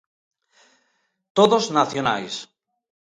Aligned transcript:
Todos 1.37 1.63
nacionais. 1.77 2.35